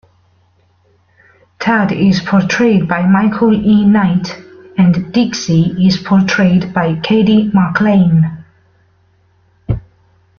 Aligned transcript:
Tad 1.59 1.91
is 1.91 2.21
portrayed 2.21 2.87
by 2.87 3.05
Michael 3.05 3.53
E. 3.53 3.85
Knight, 3.85 4.35
and 4.75 5.13
Dixie 5.13 5.75
is 5.85 5.97
portrayed 5.97 6.73
by 6.73 6.95
Cady 7.01 7.51
McClain. 7.51 8.43